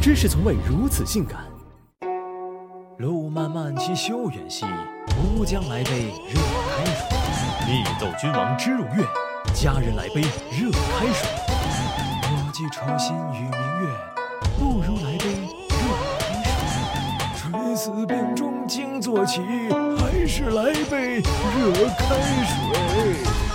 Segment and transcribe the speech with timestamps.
[0.00, 1.40] 知识从未如此性感。
[2.96, 4.64] 路漫漫其修远兮，
[5.38, 6.40] 吾将来杯热
[6.74, 7.04] 开水。
[7.66, 9.06] 密斗君王之入乐，
[9.54, 11.28] 佳人来杯热开水。
[12.22, 13.52] 我寄愁心与明
[13.82, 13.88] 月，
[14.58, 15.28] 不如来杯
[15.68, 15.76] 热
[16.18, 16.80] 开水。
[17.36, 19.42] 垂死病中惊坐起，
[19.98, 23.49] 还是来杯热开水。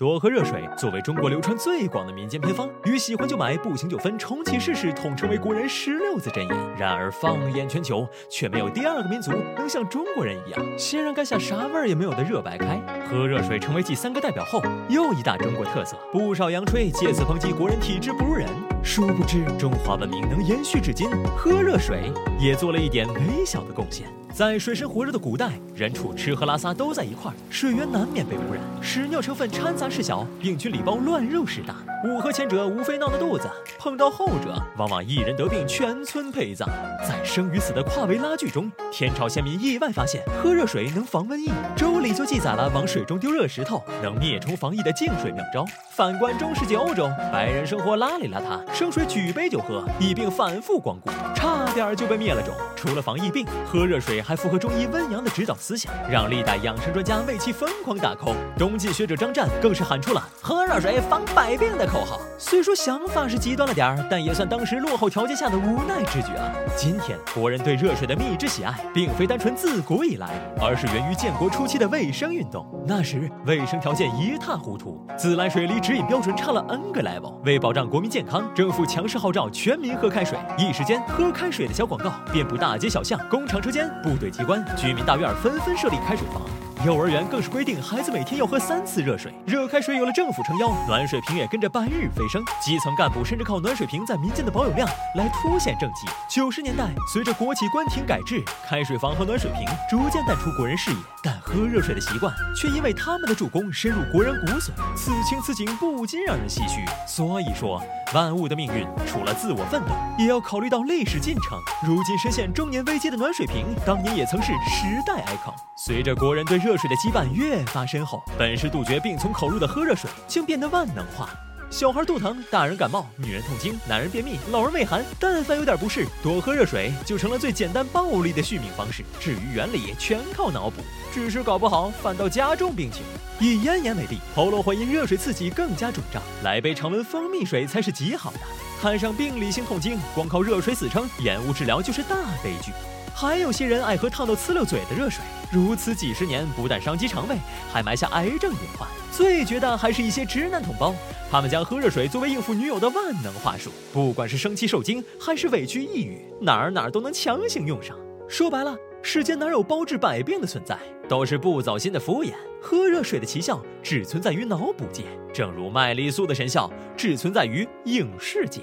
[0.00, 6.56] 多喝热水作为中国流传最广的民间偏方，与喜欢就买、不行就分、重启试试统称为国人十六字真言。
[6.78, 12.80] 然而放眼全球，却没有第二个民族能像中国人一样，先让干下啥味儿也没有的热白开。
[13.10, 15.98] 喝热水成为继三个代表后，又一大中国特色。
[16.10, 18.48] 不少洋吹借此抨击国人体质不如人，
[18.82, 24.06] 殊不知中华文明能延续至今，喝热水也做了一点微小的贡献。
[24.32, 31.76] 在水深火热的古代，人畜吃喝拉撒都在一块儿，水源难免被污染，屎尿成分掺杂事小，病菌礼包乱入事大。
[32.02, 33.46] 五和前者无非闹闹肚子，
[33.78, 36.66] 碰到后者往往一人得病，全村陪葬。
[37.06, 45.62] 在生与死的跨维拉锯中，天朝先民意外发现喝热水能防瘟疫，《周礼》就记载了往水中丢热石头能灭虫防疫的净水妙招。
[45.90, 52.54] 反观中世纪欧洲，白人生活邋里邋遢，生水举杯就喝，疫病反复光顾，差点就被灭了种。
[52.74, 58.34] 除了防疫病，喝热水还符合中医温阳的指导思想，让历代养生专家为其疯狂打 call。
[58.56, 62.20] 东晋学者张湛更是喊出了“喝热水防百病”的口号。
[62.38, 66.52] 虽说想法是极端了点儿，但也算当时落后条件下的无奈之举了。
[66.76, 70.28] 今天国人对热水的蜜汁喜爱，并非单纯自古以来，
[70.60, 72.66] 而是源于建国初期的卫生运动。
[72.86, 77.34] 那时卫生条件一塌糊涂，自来水离指引标准差了 n 个 level。
[77.44, 86.42] 为保障国民健康，政府强势号召全民喝开水，一时间喝开水的小广告遍布大街小巷、工厂车间、部队机关、居民大院，纷纷设立开水房。
[86.82, 92.42] 幼儿园更是规定孩子每天要喝三次热水，热开水有了政府撑腰，暖水瓶也跟着半日飞升。
[92.58, 96.08] 基层干部甚至靠暖水瓶在民间的保有量来凸显政绩。
[96.26, 104.70] 九十年代，随着国企关停改制，开水房和暖水瓶逐渐淡出国人视野，但喝热水的习惯却因为他们的助攻深入国人骨髓。
[104.96, 106.84] 此情此景不禁让人唏嘘。
[107.06, 107.82] 所以说，
[108.14, 111.58] 万物的命运除了自我奋斗，也要考虑到历史进程。
[111.86, 115.54] 如今深陷中年危机的暖水瓶，当年也曾是时代 icon。
[115.76, 121.28] 随着国人对热水的羁绊越发深厚，本是杜绝病从口入的喝热水，竟变得万能化。
[121.70, 129.04] 小孩肚疼，大人感冒，女人痛经，男人便秘，老人畏寒，但凡有点不适，多喝热水就成了最简单暴力的续命方式。
[129.20, 130.82] 至于原理，全靠脑补，
[131.14, 133.02] 只是搞不好反倒加重病情。
[133.38, 138.40] 以咽炎为例，喉咙会因热水刺激更加肿胀，来杯常温蜂蜜水才是极好的。
[138.82, 142.72] 摊上病理性痛经，光靠热水死撑，延误治疗就是大悲剧。
[143.14, 145.22] 还有些人爱喝烫到呲溜嘴的热水，
[145.52, 147.36] 如此几十年，不但伤及肠胃，
[147.72, 148.88] 还埋下癌症隐患。
[149.12, 150.94] 最绝的还是一些直男同胞，
[151.30, 157.96] 他们将喝热水作为应付女友的万能话术，不管是生气受惊，还是委屈抑郁，哪儿哪儿都能强行用上。
[158.28, 160.78] 说白了，世间哪有包治百病的存在，
[161.08, 162.32] 都是不走心的敷衍。
[162.62, 168.60] 喝热水的奇效只存在于脑补界，正如麦丽素的神效只存在于影视界。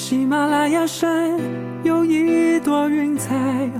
[0.00, 1.38] 喜马拉雅山
[1.82, 3.70] 有一朵云彩，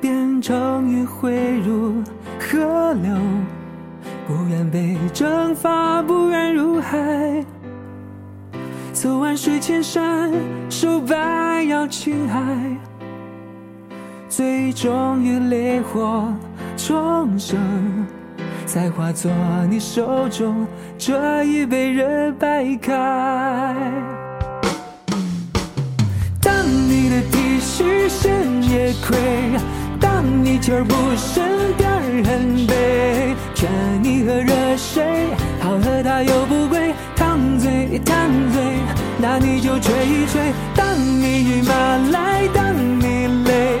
[0.00, 1.94] 变成云汇入
[2.38, 3.12] 河流，
[4.24, 7.44] 不愿被蒸发，不愿入海。
[8.92, 10.32] 走完水千山，
[10.70, 12.40] 收百摇青海，
[14.28, 16.32] 最终于烈火
[16.76, 17.58] 重生，
[18.64, 19.28] 才化作
[19.68, 20.64] 你手中
[20.96, 23.74] 这一杯热白开。
[28.72, 29.18] 也亏。
[30.00, 30.94] 当你求而不
[31.76, 33.36] 点，便很悲。
[33.54, 33.68] 劝
[34.02, 35.04] 你喝热水，
[35.60, 36.94] 好喝它又不贵。
[37.14, 38.62] 烫嘴烫嘴，
[39.18, 40.52] 那你就吹一吹。
[40.74, 43.78] 当你郁闷来，当你累，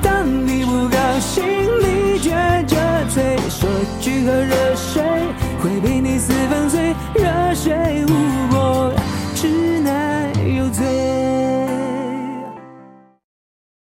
[0.00, 2.76] 当你不高兴，你撅着
[3.08, 3.68] 嘴，说
[4.00, 5.02] 句喝热水
[5.62, 6.94] 会被你撕粉碎。
[7.14, 8.14] 热水无
[8.50, 8.92] 果，
[9.34, 9.48] 只
[9.80, 11.19] 能有罪。